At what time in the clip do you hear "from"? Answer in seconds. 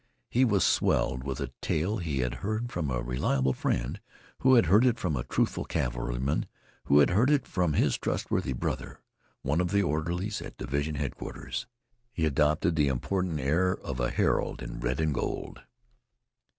2.71-2.89, 4.97-5.15, 7.45-7.73